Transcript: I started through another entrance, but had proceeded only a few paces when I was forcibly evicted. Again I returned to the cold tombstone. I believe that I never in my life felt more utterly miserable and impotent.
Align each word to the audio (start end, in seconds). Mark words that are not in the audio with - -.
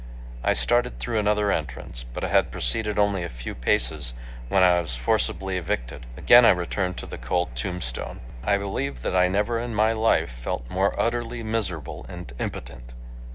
I 0.43 0.53
started 0.53 0.97
through 0.97 1.19
another 1.19 1.51
entrance, 1.51 2.03
but 2.11 2.23
had 2.23 2.49
proceeded 2.49 2.97
only 2.97 3.23
a 3.23 3.29
few 3.29 3.53
paces 3.53 4.15
when 4.49 4.63
I 4.63 4.81
was 4.81 4.95
forcibly 4.95 5.57
evicted. 5.59 6.07
Again 6.17 6.43
I 6.43 6.49
returned 6.49 6.97
to 6.97 7.05
the 7.05 7.19
cold 7.19 7.55
tombstone. 7.55 8.19
I 8.43 8.57
believe 8.57 9.03
that 9.03 9.15
I 9.15 9.27
never 9.27 9.59
in 9.59 9.75
my 9.75 9.91
life 9.93 10.31
felt 10.31 10.67
more 10.71 10.99
utterly 10.99 11.43
miserable 11.43 12.07
and 12.09 12.33
impotent. 12.39 12.93